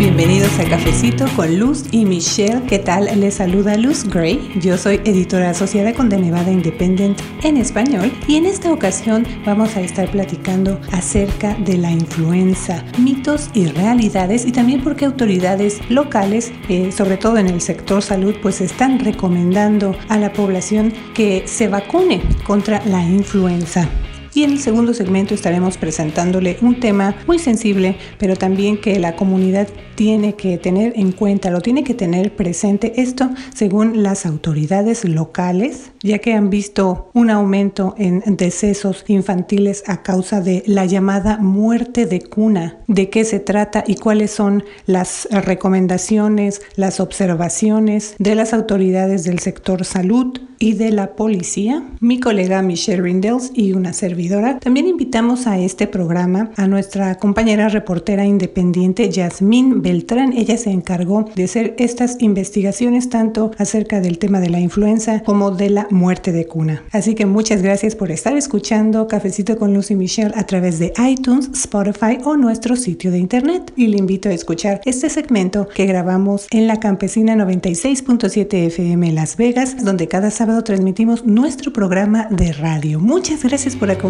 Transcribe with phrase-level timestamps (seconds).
[0.00, 2.62] Bienvenidos a Cafecito con Luz y Michelle.
[2.66, 3.20] ¿Qué tal?
[3.20, 4.50] Les saluda Luz Gray.
[4.58, 9.76] Yo soy editora asociada con The Nevada Independent en español y en esta ocasión vamos
[9.76, 16.50] a estar platicando acerca de la influenza, mitos y realidades y también porque autoridades locales,
[16.70, 21.68] eh, sobre todo en el sector salud, pues están recomendando a la población que se
[21.68, 23.86] vacune contra la influenza.
[24.32, 29.16] Y en el segundo segmento estaremos presentándole un tema muy sensible, pero también que la
[29.16, 33.02] comunidad tiene que tener en cuenta, lo tiene que tener presente.
[33.02, 40.02] Esto según las autoridades locales, ya que han visto un aumento en decesos infantiles a
[40.02, 42.78] causa de la llamada muerte de cuna.
[42.86, 49.40] ¿De qué se trata y cuáles son las recomendaciones, las observaciones de las autoridades del
[49.40, 51.82] sector salud y de la policía?
[52.00, 54.19] Mi colega Michelle Rindels y una servidora
[54.60, 60.34] también invitamos a este programa a nuestra compañera reportera independiente Yasmín Beltrán.
[60.34, 65.50] Ella se encargó de hacer estas investigaciones tanto acerca del tema de la influenza como
[65.50, 66.84] de la muerte de cuna.
[66.92, 71.50] Así que muchas gracias por estar escuchando Cafecito con Lucy Michelle a través de iTunes,
[71.54, 73.72] Spotify o nuestro sitio de internet.
[73.74, 79.36] Y le invito a escuchar este segmento que grabamos en la Campesina 96.7 FM Las
[79.36, 83.00] Vegas, donde cada sábado transmitimos nuestro programa de radio.
[83.00, 84.09] Muchas gracias por acompañarnos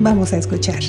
[0.00, 0.80] Vamos a escuchar.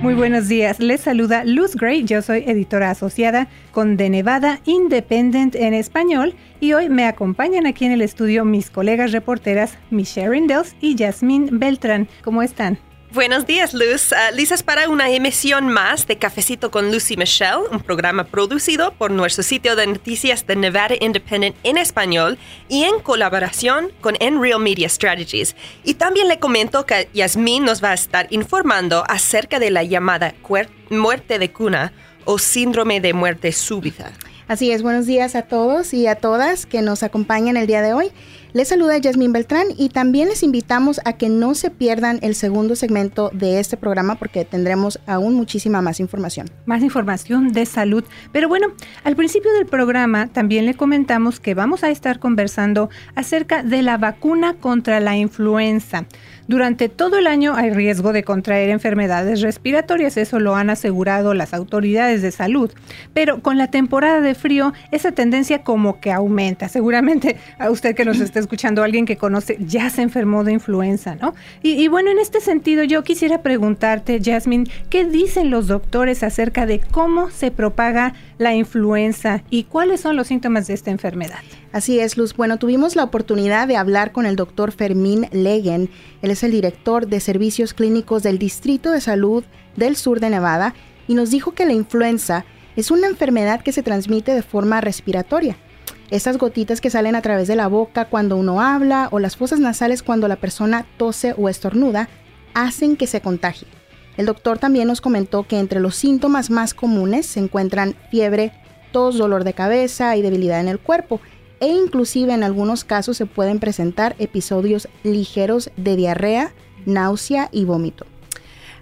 [0.00, 5.56] Muy buenos días, les saluda Luz Gray, yo soy editora asociada con The Nevada Independent
[5.56, 10.76] en español y hoy me acompañan aquí en el estudio mis colegas reporteras Michelle Rindels
[10.80, 12.06] y Jasmine Beltrán.
[12.22, 12.78] ¿Cómo están?
[13.10, 14.12] Buenos días, Luz.
[14.12, 19.10] Uh, listas para una emisión más de Cafecito con Lucy Michelle, un programa producido por
[19.10, 22.36] nuestro sitio de noticias de Nevada Independent en español
[22.68, 25.56] y en colaboración con Enreal Media Strategies.
[25.84, 30.34] Y también le comento que Yasmin nos va a estar informando acerca de la llamada
[30.90, 31.94] muerte de cuna
[32.26, 34.12] o síndrome de muerte súbita.
[34.48, 37.94] Así es, buenos días a todos y a todas que nos acompañan el día de
[37.94, 38.12] hoy.
[38.58, 42.74] Les saluda Yasmín Beltrán y también les invitamos a que no se pierdan el segundo
[42.74, 46.50] segmento de este programa porque tendremos aún muchísima más información.
[46.66, 48.02] Más información de salud.
[48.32, 48.66] Pero bueno,
[49.04, 53.96] al principio del programa también le comentamos que vamos a estar conversando acerca de la
[53.96, 56.06] vacuna contra la influenza.
[56.48, 61.52] Durante todo el año hay riesgo de contraer enfermedades respiratorias, eso lo han asegurado las
[61.52, 62.72] autoridades de salud.
[63.12, 66.70] Pero con la temporada de frío, esa tendencia como que aumenta.
[66.70, 71.16] Seguramente a usted que nos está escuchando, alguien que conoce, ya se enfermó de influenza,
[71.16, 71.34] ¿no?
[71.62, 76.80] Y, bueno, en este sentido, yo quisiera preguntarte, Jasmine, ¿qué dicen los doctores acerca de
[76.80, 81.40] cómo se propaga la influenza y cuáles son los síntomas de esta enfermedad?
[81.72, 82.34] Así es, Luz.
[82.34, 85.90] Bueno, tuvimos la oportunidad de hablar con el doctor Fermín Legen.
[86.22, 89.44] Él es el director de servicios clínicos del Distrito de Salud
[89.76, 90.74] del Sur de Nevada
[91.06, 95.58] y nos dijo que la influenza es una enfermedad que se transmite de forma respiratoria.
[96.10, 99.60] Estas gotitas que salen a través de la boca cuando uno habla o las fosas
[99.60, 102.08] nasales cuando la persona tose o estornuda
[102.54, 103.68] hacen que se contagie.
[104.16, 108.52] El doctor también nos comentó que entre los síntomas más comunes se encuentran fiebre,
[108.90, 111.20] tos, dolor de cabeza y debilidad en el cuerpo
[111.60, 116.52] e inclusive en algunos casos se pueden presentar episodios ligeros de diarrea,
[116.86, 118.06] náusea y vómito.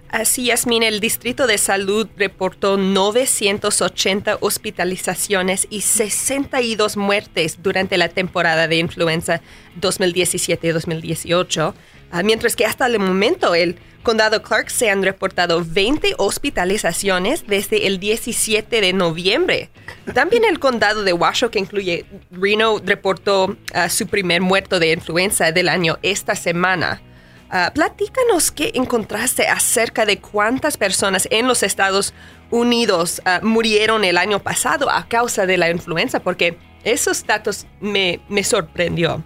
[0.09, 8.69] Así, Yasmin, el Distrito de Salud reportó 980 hospitalizaciones y 62 muertes durante la temporada
[8.69, 9.41] de influenza
[9.81, 11.73] 2017-2018,
[12.11, 17.87] ah, mientras que hasta el momento el condado Clark se han reportado 20 hospitalizaciones desde
[17.87, 19.69] el 17 de noviembre.
[20.13, 25.51] También el condado de Washoe, que incluye Reno, reportó ah, su primer muerto de influenza
[25.51, 27.01] del año esta semana.
[27.49, 32.13] Uh, platícanos qué encontraste acerca de cuántas personas en los Estados
[32.51, 38.19] Unidos ah, murieron el año pasado a causa de la influenza, porque esos datos me,
[38.27, 39.23] me sorprendió.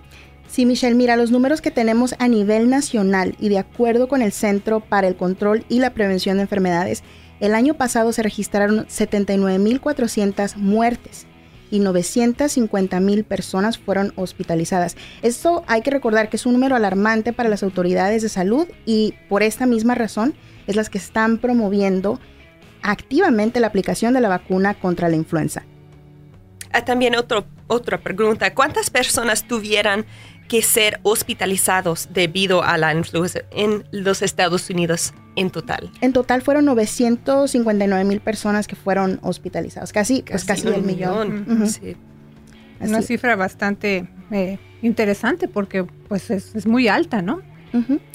[0.48, 4.32] Sí, Michelle, mira, los números que tenemos a nivel nacional y de acuerdo con el
[4.32, 7.04] Centro para el Control y la Prevención de Enfermedades,
[7.40, 11.26] el año pasado se registraron 79.400 muertes
[11.72, 14.96] y 950 mil personas fueron hospitalizadas.
[15.22, 19.16] Esto hay que recordar que es un número alarmante para las autoridades de salud y
[19.30, 20.36] por esta misma razón
[20.68, 22.20] es las que están promoviendo
[22.84, 25.64] activamente la aplicación de la vacuna contra la influenza.
[26.74, 30.06] Ah, también otra pregunta, ¿cuántas personas tuvieran
[30.52, 35.90] que ser hospitalizados debido a la influenza en los Estados Unidos en total?
[36.02, 41.46] En total fueron 959 mil personas que fueron hospitalizadas, casi, casi, pues casi el millón.
[42.82, 47.42] Una cifra bastante eh, interesante porque pues es, muy alta, ¿no?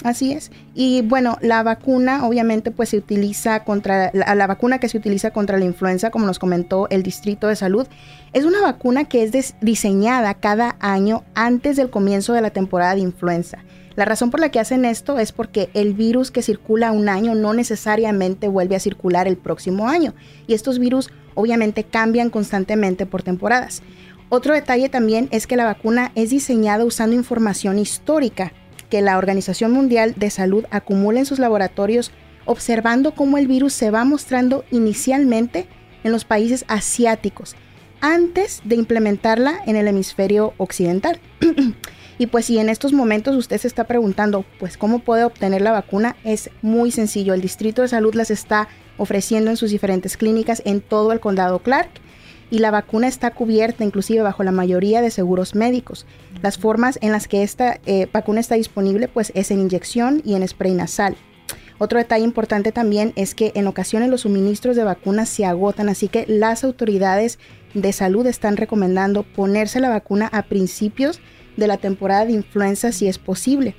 [0.04, 0.50] Así es.
[0.74, 5.58] Y bueno, la vacuna obviamente pues se utiliza contra, la, vacuna que se utiliza contra
[5.58, 7.86] la influenza, como nos comentó el Distrito de Salud,
[8.32, 13.00] es una vacuna que es diseñada cada año antes del comienzo de la temporada de
[13.00, 13.58] influenza.
[13.94, 17.34] La razón por la que hacen esto es porque el virus que circula un año
[17.34, 20.14] no necesariamente vuelve a circular el próximo año.
[20.46, 23.82] Y estos virus obviamente cambian constantemente por temporadas.
[24.28, 28.52] Otro detalle también es que la vacuna es diseñada usando información histórica
[28.88, 32.12] que la Organización Mundial de Salud acumula en sus laboratorios
[32.44, 35.66] observando cómo el virus se va mostrando inicialmente
[36.04, 37.56] en los países asiáticos
[38.00, 41.20] antes de implementarla en el hemisferio occidental.
[42.18, 45.72] Y pues si en estos momentos usted se está preguntando, pues cómo puede obtener la
[45.72, 47.34] vacuna, es muy sencillo.
[47.34, 51.58] El Distrito de Salud las está ofreciendo en sus diferentes clínicas en todo el condado
[51.58, 51.90] Clark
[52.50, 56.06] y la vacuna está cubierta inclusive bajo la mayoría de seguros médicos.
[56.42, 60.34] Las formas en las que esta eh, vacuna está disponible pues es en inyección y
[60.34, 61.16] en spray nasal.
[61.78, 66.08] Otro detalle importante también es que en ocasiones los suministros de vacunas se agotan, así
[66.08, 67.38] que las autoridades
[67.74, 71.20] de salud están recomendando ponerse la vacuna a principios
[71.56, 73.74] de la temporada de influenza si es posible.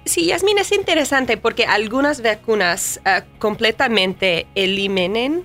[0.06, 5.44] Sí, Yasmin, es interesante porque algunas vacunas ah, completamente eliminen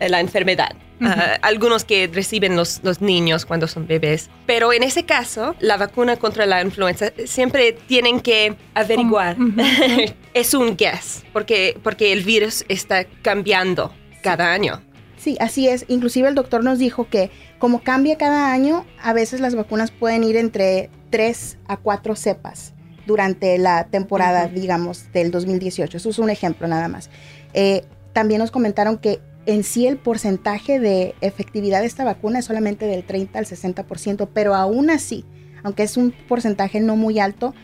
[0.00, 0.74] la enfermedad.
[1.10, 4.28] Ah, algunos que reciben los, los, niños cuando son bebés.
[4.46, 9.36] Pero en ese caso, la vacuna contra la influenza siempre tienen que averiguar.
[10.34, 14.82] es un guess, porque, porque el virus está cambiando cada año.
[15.16, 15.84] Sí, así es.
[15.88, 20.24] Inclusive el doctor nos dijo que como cambia cada año, a veces las vacunas pueden
[20.24, 22.72] ir entre 3 a 4 cepas
[23.06, 25.98] durante la temporada, digamos, del 2018.
[25.98, 27.10] Eso es un ejemplo nada más.
[27.52, 32.44] Eh, también nos comentaron que en sí el porcentaje de efectividad de esta vacuna es
[32.44, 35.24] solamente del 30 al 60%, pero aún así,
[35.62, 37.54] aunque es un porcentaje no muy alto,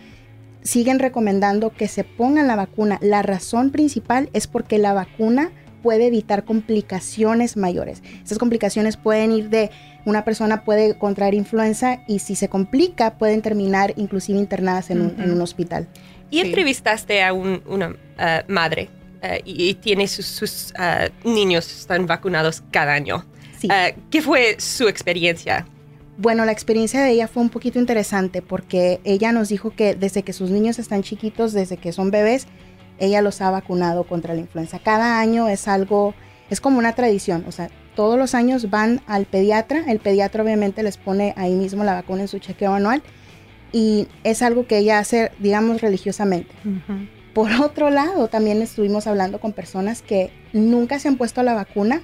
[0.62, 2.98] siguen recomendando que se pongan la vacuna.
[3.00, 5.52] La razón principal es porque la vacuna
[5.82, 8.02] puede evitar complicaciones mayores.
[8.24, 9.70] Esas complicaciones pueden ir de
[10.04, 15.40] una persona puede contraer influenza y si se complica pueden terminar inclusive internadas en, un,
[15.40, 15.88] hospital.
[16.30, 18.88] Y entrevistaste a una eh, madre
[19.26, 23.24] eh, y, tiene sus, eh, niños están vacunados cada año.
[23.62, 25.66] Eh, ¿Qué fue su experiencia?
[26.18, 30.22] Bueno, la experiencia de ella fue un poquito interesante porque ella nos dijo que desde
[30.22, 32.46] que sus niños están chiquitos, desde que son bebés,
[32.98, 34.78] ella los ha vacunado contra la influenza.
[34.78, 36.14] Cada año es algo,
[36.48, 40.82] es como una tradición, o sea, todos los años van al pediatra, el pediatra obviamente
[40.82, 43.02] les pone ahí mismo la vacuna en su chequeo anual
[43.72, 46.54] y es algo que ella hace, digamos, religiosamente.
[47.36, 52.00] Por otro lado, también estuvimos hablando con personas que nunca se han puesto la vacuna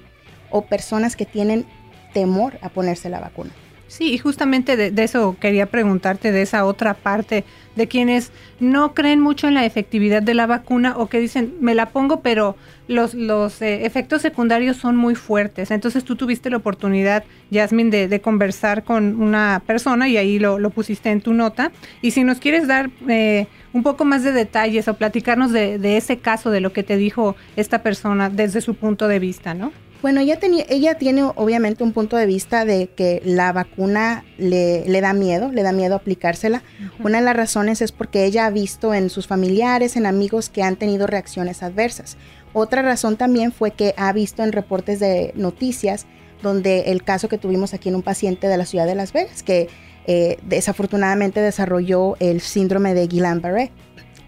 [0.51, 1.65] o personas que tienen
[2.13, 3.51] temor a ponerse la vacuna.
[3.87, 7.45] Sí, y justamente de, eso quería preguntarte, de esa otra parte,
[7.77, 8.31] de quienes
[8.61, 12.21] no creen mucho en la efectividad de la vacuna o que dicen, me la pongo,
[12.21, 12.57] pero
[12.87, 13.15] los,
[13.63, 15.71] eh, efectos secundarios son muy fuertes.
[15.71, 21.11] Entonces tú tuviste la oportunidad, Yasmin, de, conversar con una persona y ahí lo, pusiste
[21.11, 21.73] en tu nota.
[22.03, 25.97] Y si nos quieres dar eh, un poco más de detalles o platicarnos de, de
[25.97, 29.73] ese caso, de lo que te dijo esta persona desde su punto de vista, ¿no?
[30.03, 34.85] Bueno, ella, tenía, ella tiene obviamente un punto de vista de que la vacuna le,
[34.89, 36.65] le da miedo, le da miedo aplicársela.
[36.99, 40.65] Una de las razones es porque ella ha visto en sus familiares, en amigos que
[40.65, 42.17] han tenido reacciones adversas.
[42.53, 46.07] Otra razón también fue que ha visto en reportes de noticias
[46.43, 49.45] donde el caso que tuvimos aquí en un paciente de la ciudad de Las Vegas,
[49.45, 49.69] que
[50.07, 53.71] eh, desafortunadamente desarrolló el síndrome de Guillain-Barré.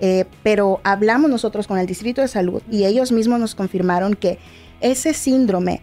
[0.00, 4.38] Eh, pero hablamos nosotros con el Distrito de Salud y ellos mismos nos confirmaron que
[4.80, 5.80] ese síndrome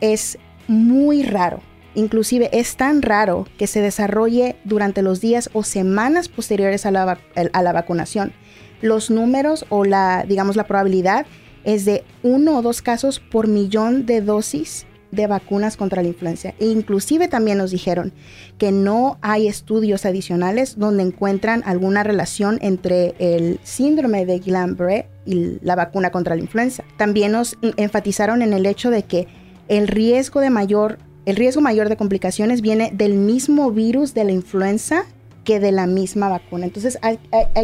[0.00, 1.60] es muy raro.
[1.94, 7.18] Inclusive es tan raro que se desarrolle durante los días o semanas posteriores a la,
[7.52, 8.32] a la vacunación.
[8.80, 11.26] Los números o la, digamos, la probabilidad
[11.64, 16.54] es de uno o dos casos por millón de dosis de vacunas contra la influenza.
[16.58, 18.12] E inclusive también nos dijeron
[18.58, 25.58] que no hay estudios adicionales donde encuentran alguna relación entre el síndrome de Guillain-Barré y
[25.62, 26.82] la vacuna contra la influenza.
[26.96, 29.28] También nos enfatizaron en el hecho de que
[29.68, 34.32] el riesgo de mayor el riesgo mayor de complicaciones viene del mismo virus de la
[34.32, 35.04] influenza
[35.44, 36.66] que de la misma vacuna.
[36.66, 37.18] Entonces hay,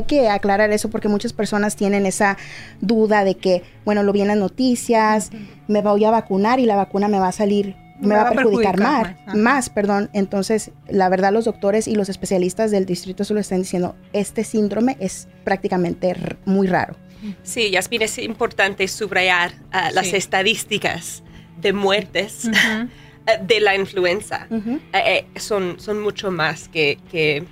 [0.06, 2.36] que aclarar eso porque muchas personas tienen esa
[2.80, 5.30] duda de que, bueno, lo vi en las noticias,
[5.66, 8.78] me voy a vacunar y la vacuna me va a salir me, va, a perjudicar,
[8.78, 10.08] más, más, perdón.
[10.12, 14.96] Entonces, la verdad, los doctores y los especialistas del distrito solo están diciendo, este síndrome
[15.00, 16.96] es prácticamente muy raro.
[17.42, 21.24] Sí, Yasmin, es importante subrayar ah, las estadísticas
[21.60, 22.48] de muertes
[23.46, 24.46] de la influenza.
[24.50, 27.44] Eh, eh, son, son mucho más que,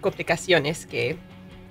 [0.00, 1.16] complicaciones que,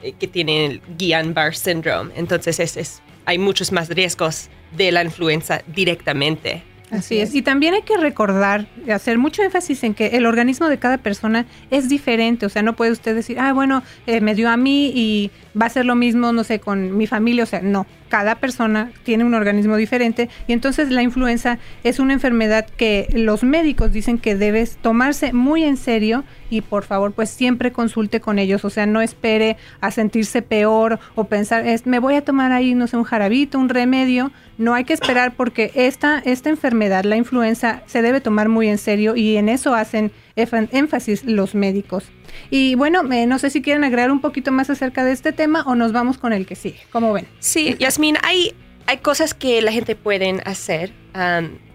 [0.04, 2.12] eh, que tiene el Guillain-Barré syndrome.
[2.16, 6.64] Entonces, es, hay muchos más riesgos de la influenza directamente.
[6.90, 7.36] Así es.
[7.36, 11.46] Y también hay que recordar, hacer mucho énfasis en que el organismo de cada persona
[11.70, 12.46] es diferente.
[12.46, 13.84] O sea, no puede usted decir, ah, bueno,
[14.22, 17.44] me dio a mí y va a ser lo mismo, no sé, con mi familia.
[17.44, 22.14] O sea, no cada persona tiene un organismo diferente y entonces la influenza es una
[22.14, 27.30] enfermedad que los médicos dicen que debes tomarse muy en serio y por favor pues
[27.30, 32.00] siempre consulte con ellos, o sea, no espere a sentirse peor o pensar, es, me
[32.00, 35.72] voy a tomar ahí, no sé, un jarabito, un remedio, no hay que esperar porque
[35.76, 40.12] esta, esta enfermedad, la influenza, se debe tomar muy en serio y en eso hacen
[40.36, 42.12] énfasis los médicos.
[42.50, 45.64] Y bueno, eh, no sé si quieren agregar un poquito más acerca de este tema
[45.68, 46.80] o nos vamos con el que sigue.
[46.92, 47.28] ¿Cómo ven?
[47.40, 48.54] Sí, Yasmin, hay,
[48.86, 50.94] hay cosas que la gente puede hacer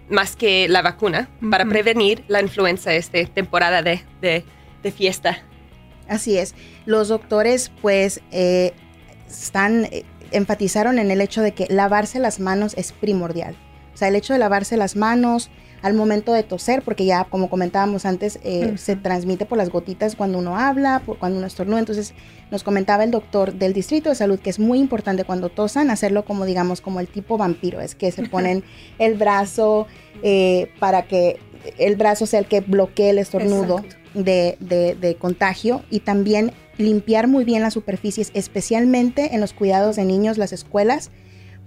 [0.09, 5.39] más que la vacuna para prevenir la influenza esta temporada de, de, fiesta.
[6.07, 6.55] Así es.
[6.85, 8.73] Los doctores pues eh,
[9.29, 13.55] están, eh, enfatizaron en el hecho de que lavarse las manos es primordial.
[13.93, 15.49] O sea, el hecho de lavarse las manos,
[15.83, 20.15] al momento de toser, porque ya como comentábamos antes, eh, se transmite por las gotitas
[20.15, 21.79] cuando uno habla, por cuando uno estornuda.
[21.79, 22.13] Entonces
[22.51, 26.23] nos comentaba el doctor del Distrito de Salud que es muy importante cuando tosan hacerlo
[26.23, 28.63] como digamos como el tipo vampiro, es que se ponen
[28.97, 29.85] el brazo
[30.23, 31.37] eh, para que
[31.77, 37.43] el brazo sea el que bloquee el estornudo de, de contagio y también limpiar muy
[37.43, 41.11] bien las superficies, especialmente en los cuidados de niños, las escuelas,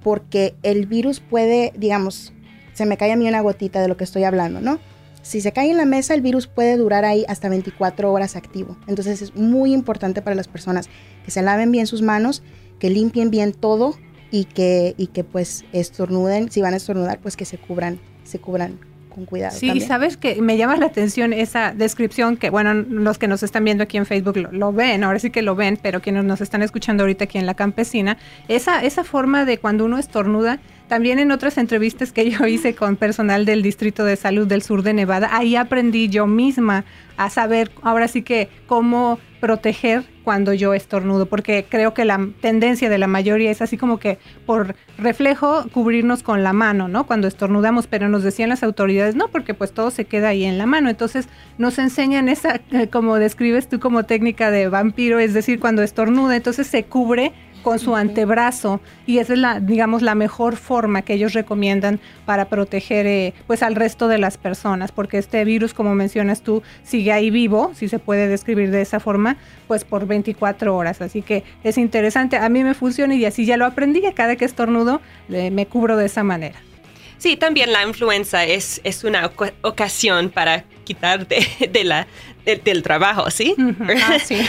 [0.03, 2.33] porque el virus puede, digamos,
[2.77, 4.79] se me cae a mí una gotita de lo que estoy hablando, ¿no?
[5.23, 8.77] Si se cae en la mesa, el virus puede durar ahí hasta 24 horas activo.
[8.87, 10.91] Entonces es muy importante para las personas
[11.25, 12.43] que se laven bien sus manos,
[12.79, 13.97] que limpien bien todo
[14.31, 18.41] y que, y que pues estornuden, si van a estornudar, pues que se cubran, se
[18.41, 18.79] cubran
[19.09, 19.57] con cuidado.
[19.57, 23.65] Sí, sabes que me llama la atención esa descripción que, bueno, los que nos están
[23.65, 26.61] viendo aquí en Facebook lo, ven, ahora sí que lo ven, pero quienes nos están
[26.61, 28.19] escuchando ahorita aquí en la campesina,
[28.49, 32.97] esa, esa forma de cuando uno estornuda, también en otras entrevistas que yo hice con
[32.97, 36.85] personal del Distrito de Salud del Sur de Nevada, ahí aprendí yo misma
[37.17, 42.89] a saber ahora sí que cómo proteger cuando yo estornudo, porque creo que la tendencia
[42.91, 47.07] de la mayoría es así como que por reflejo cubrirnos con la mano, ¿no?
[47.07, 50.59] Cuando estornudamos, pero nos decían las autoridades, no, porque pues todo se queda ahí en
[50.59, 50.91] la mano.
[50.91, 51.29] Entonces
[51.59, 56.67] nos enseñan esa, como describes tú como técnica de vampiro, es decir, cuando estornuda, entonces
[56.67, 57.33] se cubre
[57.67, 62.45] con su antebrazo y esa es la, digamos, la mejor forma que ellos recomiendan para
[62.45, 67.11] proteger eh, pues al resto de las personas, porque este virus, como mencionas tú, sigue
[67.11, 71.01] ahí vivo, si se puede describir de esa forma, pues por 24 horas.
[71.01, 74.37] Así que es interesante, a mí me funciona y así ya lo aprendí, que cada
[74.37, 76.61] que estornudo me cubro de esa manera.
[77.19, 79.31] Sí, también la influenza es, es una
[79.63, 82.07] ocasión para quitarte de la,
[82.65, 83.55] del trabajo, ¿sí?
[84.05, 84.41] Ah, sí.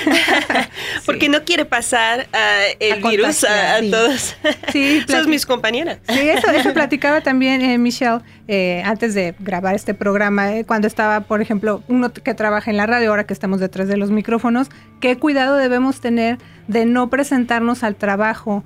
[1.06, 4.36] Porque no quiere pasar ah, el virus a, todos.
[4.72, 6.00] Sí, mis compañeras.
[6.08, 10.88] Sí, eso, eso platicaba también eh, Michelle eh, antes de grabar este programa, eh, cuando
[10.88, 14.12] estaba, por ejemplo, uno que trabaja en la radio, ahora que estamos detrás de los
[14.12, 14.70] micrófonos,
[15.02, 18.64] qué cuidado debemos tener de no presentarnos al trabajo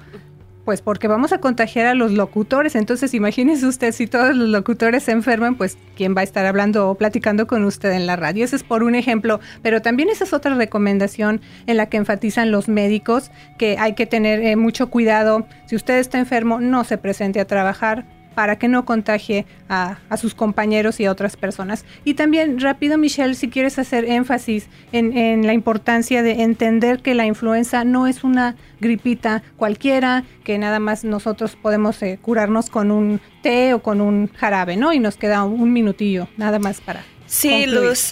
[0.65, 2.75] pues porque vamos a contagiar a los locutores.
[2.75, 6.89] Entonces, imagínese usted si todos los locutores se enferman, pues quién va a estar hablando
[6.89, 8.45] o platicando con usted en la radio.
[8.45, 12.51] Ese es por un ejemplo, pero también esa es otra recomendación en la que enfatizan
[12.51, 15.45] los médicos que hay que tener eh, mucho cuidado.
[15.65, 20.35] Si usted está enfermo, no se presente a trabajar para que no contagie a, sus
[20.35, 21.85] compañeros y a otras personas.
[22.03, 27.25] Y también, rápido, Michelle, si quieres hacer énfasis en, la importancia de entender que la
[27.25, 33.21] influenza no es una gripita cualquiera, que nada más nosotros podemos eh, curarnos con un
[33.41, 34.93] té o con un jarabe, ¿no?
[34.93, 37.03] Y nos queda un, minutillo, nada más para...
[37.27, 38.11] Sí, Luz,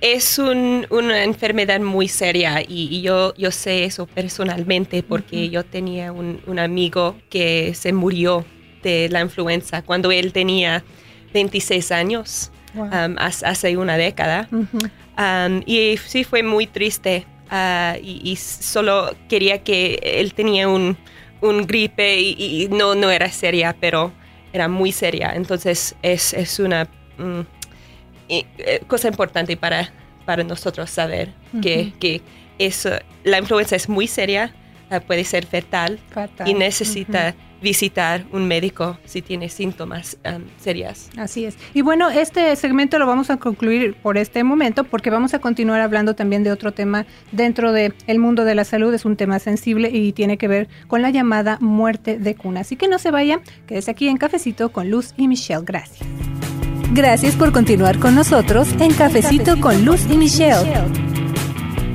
[0.00, 6.40] es una enfermedad muy seria y, yo, yo sé eso personalmente porque yo tenía un,
[6.48, 8.44] un amigo que se murió
[8.86, 10.84] de la influenza cuando él tenía
[11.34, 14.48] 26 años, um, hace una década.
[14.50, 20.96] Um, y sí fue muy triste uh, y, solo quería que él tenía un,
[21.40, 24.12] un gripe y, no, no era seria, pero
[24.52, 25.32] era muy seria.
[25.34, 26.84] Entonces es, es una
[27.18, 27.40] mm,
[28.28, 28.44] eh,
[28.86, 29.90] cosa importante para,
[30.24, 32.20] para nosotros saber que, que
[32.58, 32.90] eso,
[33.24, 34.54] la influenza es muy seria
[35.06, 35.98] puede ser fetal
[36.44, 41.10] y necesita visitar un médico si tiene síntomas um, serias.
[41.16, 41.56] Así es.
[41.74, 45.80] Y bueno, este segmento lo vamos a concluir por este momento porque vamos a continuar
[45.80, 48.92] hablando también de otro tema dentro del el mundo de la salud.
[48.94, 52.60] Es un tema sensible y tiene que ver con la llamada muerte de cuna.
[52.60, 55.62] Así que no se vaya, quédese aquí en Cafecito con Luz y Michelle.
[55.64, 56.06] Gracias.
[56.92, 61.25] Gracias por continuar con nosotros en Cafecito, con Luz y Michelle.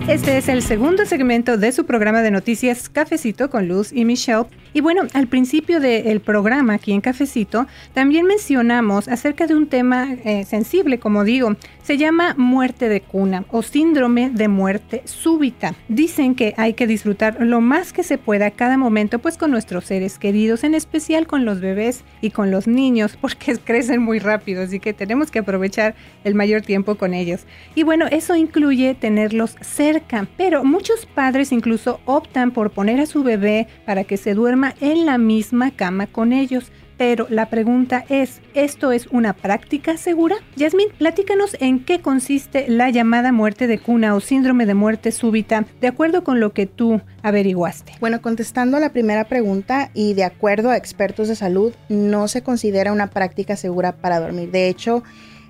[0.07, 4.45] Este es el segundo segmento de su programa de noticias Cafecito con Luz y Michelle.
[4.73, 10.13] Y bueno, al principio del programa aquí en Cafecito también mencionamos acerca de un tema
[10.23, 15.75] eh, sensible, como digo, se llama muerte de cuna o síndrome de muerte súbita.
[15.89, 19.85] Dicen que hay que disfrutar lo más que se pueda cada momento pues con nuestros
[19.85, 24.63] seres queridos, en especial con los bebés y con los niños porque crecen muy rápido,
[24.63, 27.41] así que tenemos que aprovechar el mayor tiempo con ellos.
[27.75, 33.23] Y bueno, eso incluye tenerlos cerca, pero muchos padres incluso optan por poner a su
[33.23, 36.71] bebé para que se duerma en la misma cama con ellos.
[36.97, 40.35] Pero la pregunta es, ¿esto es una práctica segura?
[40.55, 45.65] Yasmin, platícanos en qué consiste la llamada muerte de cuna o síndrome de muerte súbita,
[45.79, 47.93] de acuerdo con lo que tú averiguaste.
[47.99, 52.43] Bueno, contestando a la primera pregunta y de acuerdo a expertos de salud, no se
[52.43, 54.51] considera una práctica segura para dormir.
[54.51, 55.01] De hecho,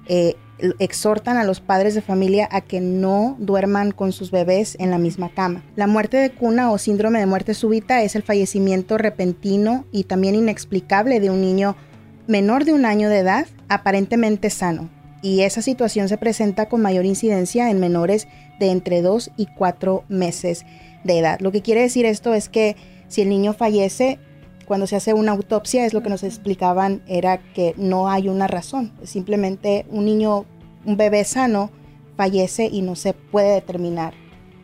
[0.07, 0.35] eh,
[0.79, 4.97] exhortan a los padres de familia a que no duerman con sus bebés en la
[4.97, 5.63] misma cama.
[5.75, 10.35] La muerte de cuna o síndrome de muerte súbita es el fallecimiento repentino y también
[10.35, 11.75] inexplicable de un niño
[12.27, 14.89] menor de un año de edad, aparentemente sano.
[15.21, 18.27] Y esa situación se presenta con mayor incidencia en menores
[18.59, 20.65] de entre 2 y 4 meses
[21.03, 21.39] de edad.
[21.39, 22.75] Lo que quiere decir esto es que
[23.07, 24.19] si el niño fallece,
[24.65, 28.47] cuando se hace una autopsia es lo que nos explicaban era que no hay una
[28.47, 30.45] razón, simplemente un niño,
[30.85, 31.71] un bebé sano
[32.17, 34.13] fallece y no se puede determinar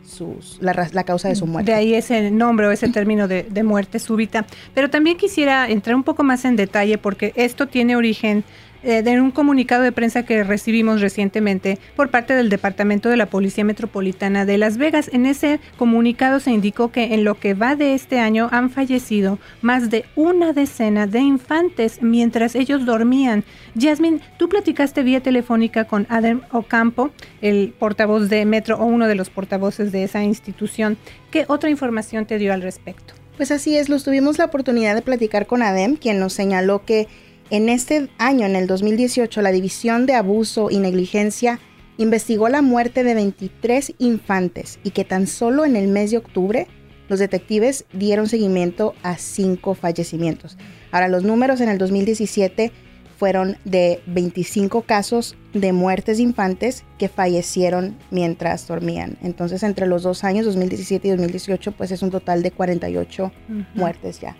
[0.04, 1.70] sus, la, causa de su muerte.
[1.70, 4.46] De ahí ese nombre o ese término de, de muerte súbita.
[4.74, 8.44] Pero también quisiera entrar un poco más en detalle porque esto tiene origen
[8.82, 13.26] eh, de un comunicado de prensa que recibimos recientemente por parte del Departamento de la
[13.26, 15.10] Policía Metropolitana de Las Vegas.
[15.12, 19.38] En ese comunicado se indicó que en lo que va de este año han fallecido
[19.62, 23.44] más de una decena de infantes mientras ellos dormían.
[23.78, 27.10] Jasmine, tú platicaste vía telefónica con Adam Ocampo,
[27.40, 30.96] el portavoz de Metro o uno de los portavoces de esa institución.
[31.30, 33.14] ¿Qué otra información te dio al respecto?
[33.36, 37.06] Pues así es, los tuvimos la oportunidad de platicar con Adem, quien nos señaló que
[37.50, 41.60] en este año, en el 2018, la División de Abuso y Negligencia
[41.96, 46.66] investigó la muerte de 23 infantes y que tan solo en el mes de octubre
[47.08, 50.58] los detectives dieron seguimiento a cinco fallecimientos.
[50.92, 52.70] Ahora, los números en el 2017
[53.18, 59.18] fueron de 25 casos de muertes de infantes que fallecieron mientras dormían.
[59.22, 63.32] Entonces, entre los dos años, 2017 y 2018, pues es un total de 48
[63.74, 64.36] muertes ya.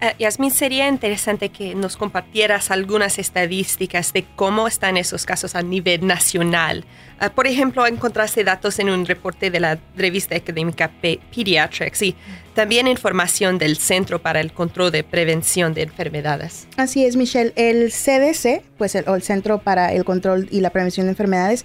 [0.00, 5.62] Uh, Yasmin, sería interesante que nos compartieras algunas estadísticas de cómo están esos casos a
[5.62, 6.84] nivel nacional.
[7.18, 12.14] Ah, por ejemplo, encontraste datos en un reporte de la revista académica Pediatrics y
[12.54, 16.68] también información del Centro para el Control de Prevención de Enfermedades.
[16.76, 17.52] Así es, Michelle.
[17.56, 21.64] El CDC, pues el Centro para el Control y la Prevención de Enfermedades,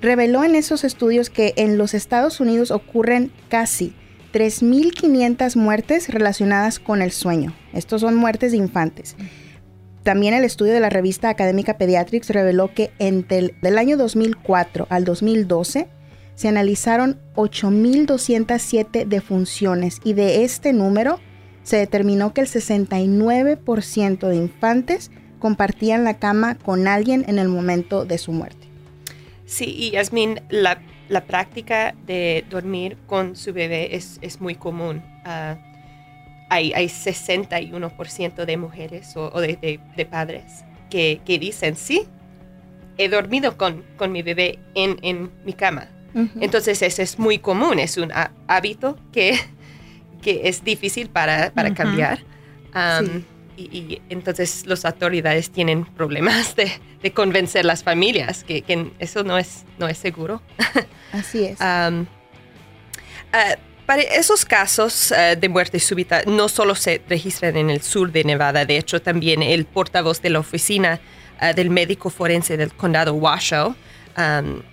[0.00, 3.94] reveló en esos estudios que en los Estados Unidos ocurren casi
[4.32, 7.54] 3.500 muertes relacionadas con el sueño.
[7.72, 9.16] Estos son muertes de infantes.
[10.02, 15.04] También el estudio de la revista académica Pediatrics reveló que entre el año 2004 al
[15.04, 15.88] 2012
[16.34, 21.18] se analizaron 8.207 defunciones y de este número
[21.62, 28.04] se determinó que el 69% de infantes compartían la cama con alguien en el momento
[28.04, 28.68] de su muerte.
[29.46, 35.02] Sí, y Yasmin, la la práctica de dormir con su bebé es, muy común.
[35.24, 35.56] Ah,
[36.50, 42.04] hay, hay 61% de mujeres o, de, padres que, dicen, sí,
[42.96, 45.88] he dormido con, con mi bebé en, mi cama.
[46.40, 48.10] Entonces, eso es muy común, es un
[48.48, 49.38] hábito que,
[50.22, 52.20] que es difícil para, cambiar
[53.58, 56.70] y, entonces las autoridades tienen problemas de,
[57.02, 60.40] de convencer las familias que, que, eso no es, no es seguro.
[61.12, 61.58] Así es.
[61.60, 68.12] Ah, para esos casos ah, de muerte súbita no solo se registran en el sur
[68.12, 71.00] de Nevada, de hecho también el portavoz de la oficina
[71.40, 73.74] ah, del médico forense del condado Washoe,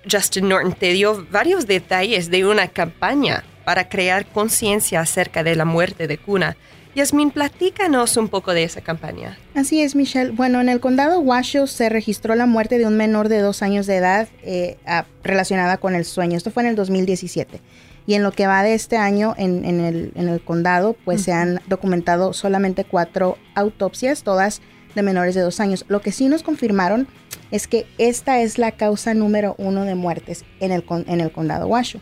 [0.10, 5.66] Justin Norton, te dio varios detalles de una campaña para crear conciencia acerca de la
[5.66, 6.58] muerte de cuna
[6.96, 9.38] Yasmin, platícanos un poco de esa campaña.
[9.54, 10.32] Así es, Michelle.
[10.32, 13.86] Bueno, en el condado Washoe se registró la muerte de un menor de dos años
[13.86, 14.78] de edad eh,
[15.22, 16.38] relacionada con el sueño.
[16.38, 17.60] Esto fue en el 2017.
[18.08, 21.34] Y en lo que va de este año en, el, en el, condado, pues se
[21.34, 24.62] han documentado solamente cuatro autopsias, todas
[24.96, 25.84] de menores de dos años.
[25.90, 27.10] Lo que sí nos confirmaron
[27.52, 31.68] es que esta es la causa número uno de muertes en el, en el condado
[31.68, 32.02] Washoe.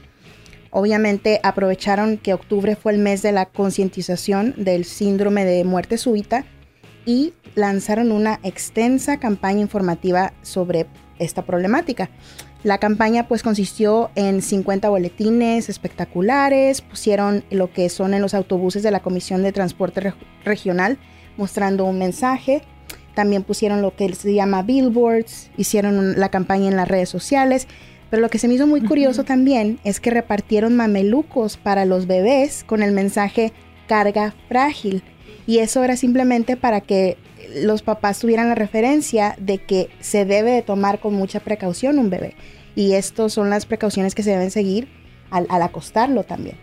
[0.75, 6.45] Obviamente aprovecharon que octubre fue el mes de la concientización del síndrome de muerte súbita
[7.05, 10.87] y lanzaron una extensa campaña informativa sobre
[11.19, 12.09] esta problemática.
[12.63, 18.81] La campaña pues consistió en 50 boletines espectaculares, pusieron lo que son en los autobuses
[18.81, 20.97] de la Comisión de Transporte Regional
[21.37, 22.63] mostrando un mensaje,
[23.13, 27.67] también pusieron lo que se llama billboards, hicieron la campaña en las redes sociales
[28.13, 32.05] pero lo que se me hizo muy curioso también es que repartieron mamelucos para los
[32.05, 33.53] bebés con el mensaje
[33.87, 35.01] carga frágil.
[35.47, 37.17] Y eso era simplemente para que
[37.63, 42.11] los papás tuvieran la referencia de que se debe de tomar con mucha precaución un
[42.11, 42.35] bebé.
[42.75, 44.87] Y estas son las precauciones que se deben seguir
[45.33, 46.55] al, acostarlo también.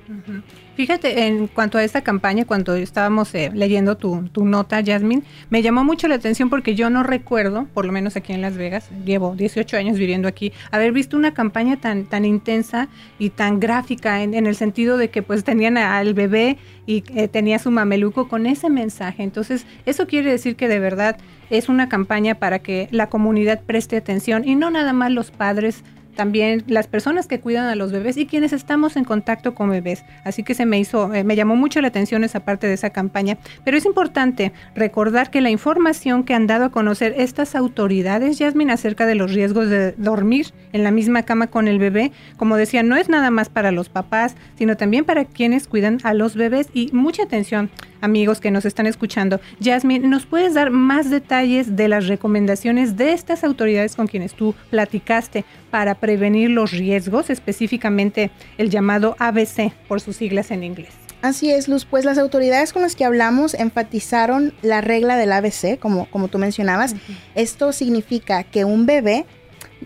[0.76, 5.84] Fíjate, en cuanto a esta campaña, cuando estábamos eh, leyendo tu, nota, Jasmine, me llamó
[5.84, 9.34] mucho la atención porque yo no recuerdo, por lo menos aquí en Las Vegas, llevo
[9.34, 14.34] 18 años viviendo aquí, haber visto una campaña tan, tan intensa y tan gráfica en,
[14.34, 16.56] el sentido de que pues tenían al bebé
[16.86, 19.22] y eh, tenía su mameluco con ese mensaje.
[19.22, 21.18] Entonces, eso quiere decir que de verdad
[21.50, 25.84] es una campaña para que la comunidad preste atención y no nada más los padres
[26.20, 30.04] también las personas que cuidan a los bebés y quienes estamos en contacto con bebés.
[30.22, 32.90] Así que se me hizo, eh, me llamó mucho la atención esa parte de esa
[32.90, 33.38] campaña.
[33.64, 38.70] Pero es importante recordar que la información que han dado a conocer estas autoridades, Jasmine,
[38.70, 42.82] acerca de los riesgos de dormir en la misma cama con el bebé, como decía,
[42.82, 46.68] no es nada más para los papás, sino también para quienes cuidan a los bebés.
[46.74, 49.40] Y mucha atención, amigos que nos están escuchando.
[49.62, 54.54] Jasmine, ¿nos puedes dar más detalles de las recomendaciones de estas autoridades con quienes tú
[54.70, 60.92] platicaste para prevenir los riesgos, específicamente el llamado ABC por sus siglas en inglés?
[61.22, 61.84] Así es, Luz.
[61.84, 66.38] Pues las autoridades con las que hablamos enfatizaron la regla del ABC, como, como tú
[66.38, 66.94] mencionabas.
[67.34, 69.26] Esto significa que un bebé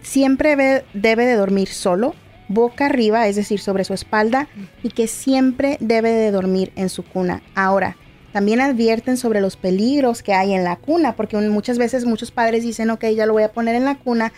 [0.03, 2.14] siempre debe de dormir solo,
[2.46, 4.48] boca arriba, es decir, sobre su espalda,
[4.85, 7.42] y que siempre debe de dormir en su cuna.
[7.57, 7.96] Ahora,
[8.35, 12.64] también advierten sobre los peligros que hay en la cuna, porque muchas veces muchos padres
[12.64, 14.33] dicen, ok, ya lo voy a poner en la cuna,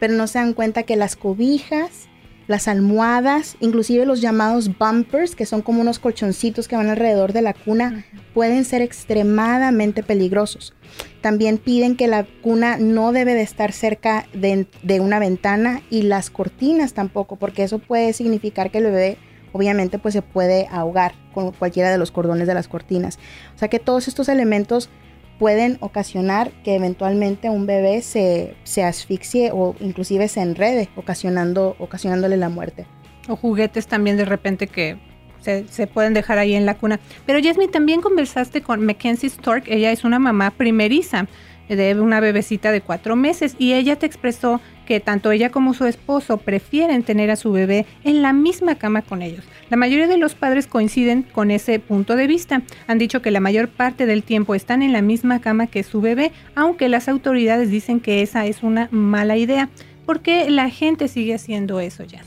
[0.00, 2.08] pero no se dan cuenta que las cobijas,
[2.46, 7.42] las almohadas, inclusive los llamados bumpers, que son como unos colchoncitos que van alrededor de
[7.42, 10.72] la cuna, pueden ser extremadamente peligrosos.
[11.20, 16.04] También piden que la cuna no debe de estar cerca de, de una ventana y
[16.04, 19.18] las cortinas tampoco, porque eso puede significar que el bebé
[19.52, 23.18] obviamente pues se puede ahogar con cualquiera de los cordones de las cortinas.
[23.54, 24.90] O sea que todos estos elementos
[25.38, 32.48] pueden ocasionar que eventualmente un bebé se, asfixie o inclusive se enrede, ocasionando, ocasionándole la
[32.48, 32.86] muerte.
[33.28, 34.98] O juguetes también de repente que
[35.40, 37.00] se, se, pueden dejar ahí en la cuna.
[37.26, 41.26] Pero Jasmine, también conversaste con Mackenzie Stork, ella es una mamá primeriza
[41.68, 44.60] de una bebecita de cuatro meses y ella te expresó
[44.92, 49.00] que tanto ella como su esposo prefieren tener a su bebé en la misma cama
[49.00, 49.42] con ellos.
[49.70, 52.60] La mayoría de los padres coinciden con ese punto de vista.
[52.88, 56.02] Han dicho que la mayor parte del tiempo están en la misma cama que su
[56.02, 59.70] bebé, aunque las autoridades dicen que esa es una mala idea.
[60.04, 62.20] ¿Por qué la gente sigue haciendo eso ya?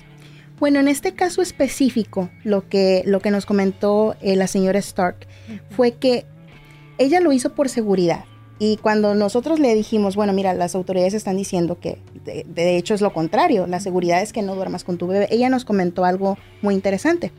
[0.57, 5.27] Bueno, en este caso específico, lo que, lo que nos comentó eh, la señora Stark
[5.69, 6.25] fue que
[6.97, 8.25] ella lo hizo por seguridad.
[8.57, 13.01] Y cuando nosotros le dijimos, bueno, mira, las autoridades están diciendo que de, hecho es
[13.01, 16.37] lo contrario, la seguridad es que no duermas con tu bebé, ella nos comentó algo
[16.61, 17.33] muy interesante.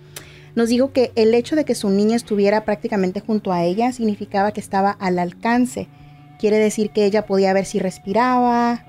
[0.55, 4.53] Nos dijo que el hecho de que su niña estuviera prácticamente junto a ella significaba
[4.53, 5.89] que estaba al alcance.
[6.39, 8.85] Quiere decir que ella podía ver si respiraba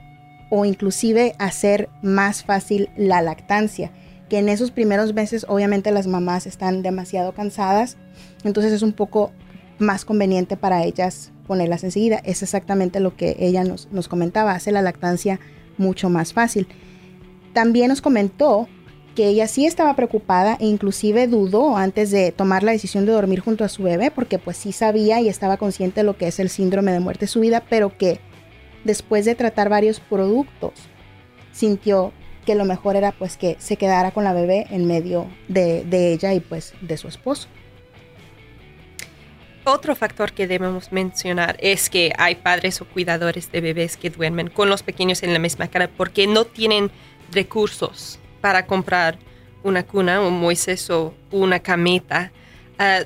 [0.50, 3.92] o inclusive hacer más fácil la lactancia,
[4.30, 7.98] que en esos primeros meses obviamente las mamás están demasiado cansadas,
[8.44, 9.32] entonces es un poco
[9.80, 12.22] más conveniente para ellas ponerlas enseguida.
[12.24, 15.40] Es exactamente lo que ella nos, nos comentaba, hace la lactancia
[15.78, 16.68] mucho más fácil.
[17.54, 18.68] También nos comentó
[19.18, 23.40] que ella sí estaba preocupada e inclusive dudó antes de tomar la decisión de dormir
[23.40, 26.40] junto a su bebé porque pues sí sabía y estaba consciente de lo que es
[26.40, 28.20] el síndrome de muerte súbita, pero que
[28.84, 30.74] después de tratar varios productos
[31.52, 32.14] sintió
[32.46, 36.14] que lo mejor era pues que se quedara con la bebé en medio de, de
[36.14, 37.48] ella y pues de su esposo.
[39.70, 44.50] Otro factor que debemos mencionar es que hay padres o cuidadores de bebés que duermen
[44.50, 46.90] con los pequeños en la misma cara porque no tienen
[47.34, 49.20] recursos para comprar
[49.64, 52.32] una cuna, un Moisés o una camita.
[52.80, 53.02] Ah,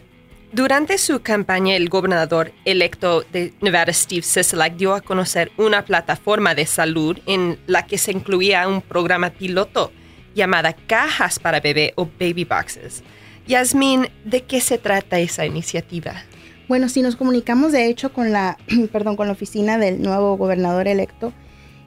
[0.52, 6.54] durante su campaña, el gobernador electo de Nevada, Steve Sisolak, dio a conocer una plataforma
[6.54, 9.92] de salud en la que se incluía un programa piloto
[10.36, 13.02] llamada Cajas para Bebé o Baby Boxes.
[13.48, 16.24] Yasmín, ¿de qué se trata esa iniciativa?
[16.72, 18.58] Bueno, si nos comunicamos de hecho con la,
[18.94, 21.34] perdón, con la oficina del nuevo gobernador electo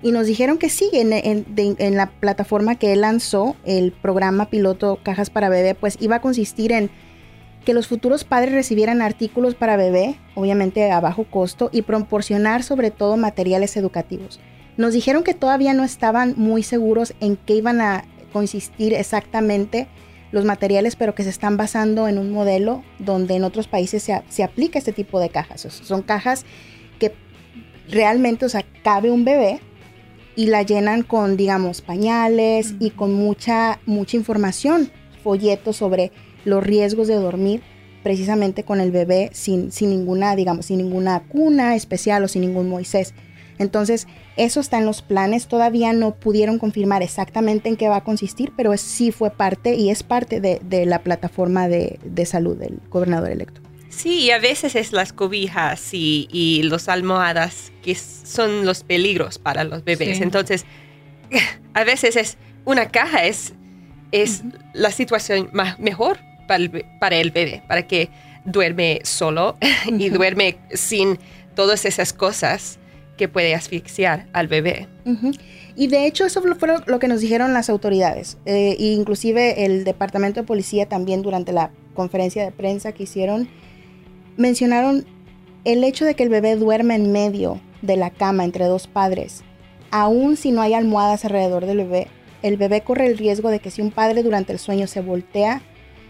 [0.03, 4.99] y nos dijeron que sí, en, en, la plataforma que él lanzó, el programa piloto
[5.03, 6.91] Cajas para Bebé, pues iba a consistir en
[7.65, 12.91] que los futuros padres recibieran artículos para bebé, obviamente a bajo costo, y proporcionar sobre
[12.91, 14.39] todo materiales educativos.
[14.77, 19.89] Nos dijeron que todavía no estaban muy seguros en qué iban a consistir exactamente
[20.35, 24.43] los materiales, pero que se están basando en un modelo donde en otros países se,
[24.43, 25.61] aplica este tipo de cajas.
[25.61, 26.45] son cajas
[26.99, 27.13] que
[27.89, 29.61] realmente, o sea, cabe un bebé
[30.35, 34.91] y la llenan con, digamos, pañales y con mucha, mucha información,
[35.23, 36.11] folletos sobre
[36.45, 37.63] los riesgos de dormir
[38.03, 42.69] precisamente con el bebé sin, sin ninguna, digamos, sin ninguna cuna especial o sin ningún
[42.69, 43.15] Moisés.
[43.59, 45.47] Entonces, eso está en los planes.
[45.47, 49.91] Todavía no pudieron confirmar exactamente en qué va a consistir, pero sí fue parte y
[49.91, 53.61] es parte de, la plataforma de, salud del gobernador electo.
[53.91, 59.63] Sí, a veces es las cobijas y, y los almohadas que son los peligros para
[59.63, 60.21] los bebés.
[60.21, 60.65] Entonces,
[61.75, 63.53] a veces es una caja, es,
[64.11, 68.11] es la situación más, mejor para el, para el bebé, para que
[68.45, 71.19] duerme solo y duerme sin
[71.55, 72.79] todas esas cosas
[73.17, 74.89] que puede asfixiar al bebé.
[75.77, 79.85] Y de hecho eso fue lo que nos dijeron las autoridades, eh, e inclusive el
[79.85, 83.49] Departamento de Policía también durante la conferencia de prensa que hicieron,
[84.37, 85.05] mencionaron
[85.65, 89.43] el hecho de que el bebé duerme en medio de la cama entre dos padres,
[89.91, 92.09] aun si no hay almohadas alrededor del bebé,
[92.43, 95.63] el bebé corre el riesgo de que si un padre durante el sueño se voltea,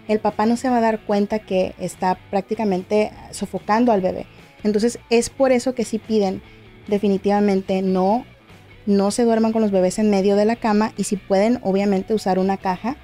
[0.09, 4.27] el papá no se va a dar cuenta que está prácticamente sofocando al bebé.
[4.65, 6.43] Entonces es por eso que sí piden
[6.87, 8.25] definitivamente no,
[8.87, 12.15] no se duerman con los bebés en medio de la cama y si pueden obviamente
[12.15, 12.97] usar una caja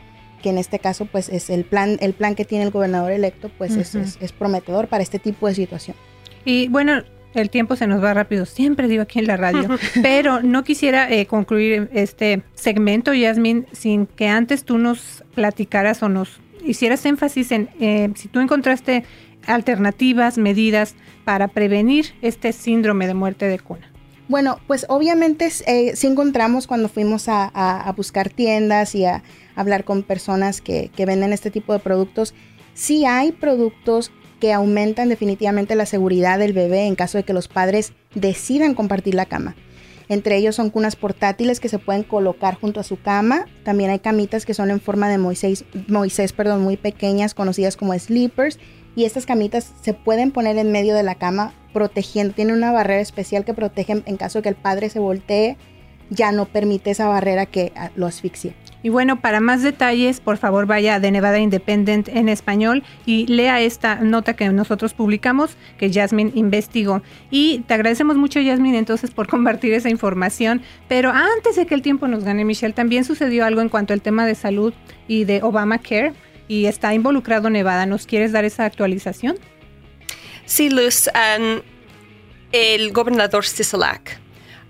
[0.43, 3.51] que en este caso pues es el plan, el plan que tiene el gobernador electo
[3.59, 5.97] pues es, prometedor para este tipo de situación.
[6.45, 7.03] Y bueno,
[7.35, 9.69] el tiempo se nos va rápido, siempre digo aquí en la radio,
[10.03, 16.09] pero no quisiera eh, concluir este segmento, Yasmin, sin que antes tú nos platicaras o
[16.09, 19.05] nos hicieras énfasis en eh, si tú encontraste
[19.47, 23.91] alternativas, medidas para prevenir este síndrome de muerte de cuna?
[24.29, 29.25] Bueno, pues obviamente eh, sí encontramos cuando fuimos a, buscar tiendas y a
[29.57, 32.33] hablar con personas que, que, venden este tipo de productos,
[32.75, 37.49] sí hay productos que aumentan definitivamente la seguridad del bebé en caso de que los
[37.49, 39.57] padres decidan compartir la cama.
[40.11, 43.47] Entre ellos son cunas portátiles que se pueden colocar junto a su cama.
[43.63, 47.97] También hay camitas que son en forma de Moisés, Moisés perdón, muy pequeñas, conocidas como
[47.97, 48.59] sleepers
[49.01, 53.01] y estas camitas se pueden poner en medio de la cama protegiendo, tiene una barrera
[53.01, 55.57] especial que protege en caso de que el padre se voltee,
[56.11, 58.53] ya no permite esa barrera que ah, lo asfixie.
[58.83, 63.63] Y bueno, para más detalles, por favor vaya de Nevada Independent en español y lea
[63.63, 67.01] esta nota que nosotros publicamos, que Jasmine investigó.
[67.31, 70.61] Y te agradecemos mucho, Jasmine, entonces por compartir esa información.
[70.89, 74.03] Pero antes de que el tiempo nos gane, Michelle, también sucedió algo en cuanto al
[74.03, 74.75] tema de salud
[75.09, 76.13] y de Obamacare
[76.51, 77.87] y está involucrado Nevada.
[77.87, 79.37] ¿Nos quieres dar esa actualización?
[80.47, 81.09] Sí, Luz.
[81.15, 81.61] Um,
[82.51, 84.19] el gobernador Sisolak,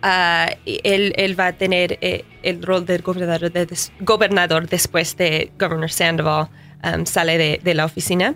[0.03, 3.51] uh, él, va a tener eh, el rol del gobernador,
[4.01, 6.51] gobernador después de Governor Sandoval
[6.85, 8.35] um, sale de, la oficina.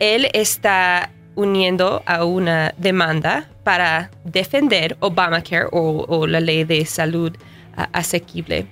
[0.00, 7.36] Él está uniendo a una demanda para defender Obamacare o, la ley de salud
[7.78, 8.66] uh, asequible,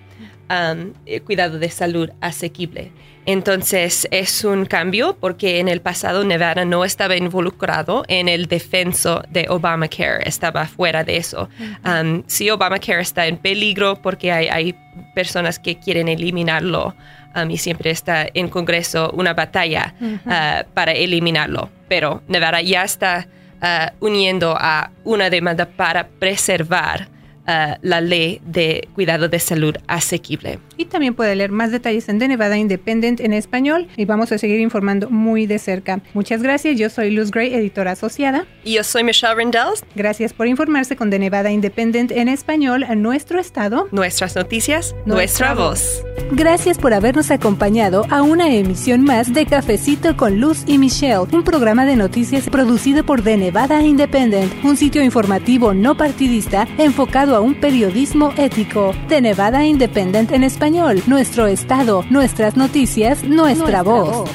[0.51, 2.91] um, eh, cuidado de salud asequible.
[3.29, 9.23] Entonces es un cambio porque en el pasado Nevada no estaba involucrado en el defenso
[9.29, 11.51] de Obamacare, estaba fuera de eso.
[11.85, 14.75] Um, sí, Obamacare está en peligro porque hay,
[15.15, 16.95] personas que quieren eliminarlo
[17.37, 23.29] um, y siempre está en Congreso una batalla uh, para eliminarlo, pero Nevada ya está
[23.61, 27.09] uh, uniendo a una demanda para preservar
[27.49, 30.59] la ley de cuidado de salud asequible.
[30.77, 34.39] Y también puede leer más detalles en The Nevada Independent en español y vamos a
[34.39, 36.01] seguir informando muy de cerca.
[36.15, 38.47] Muchas gracias, yo soy Luz Gray, editora asociada.
[38.65, 39.65] Y yo soy Michelle Rendell.
[39.95, 43.89] Gracias por informarse con The Nevada Independent en español, a nuestro estado.
[43.93, 46.05] Nuestras noticias, nuestra, voz.
[46.33, 51.43] Gracias por habernos acompañado a una emisión más de Cafecito con Luz y Michelle, un
[51.43, 57.38] programa de noticias producido por The Nevada Independent, un sitio informativo no partidista enfocado a
[57.41, 58.95] un periodismo ético.
[59.09, 64.29] The Nevada Independent en español, nuestro estado, nuestras noticias, nuestra, voz.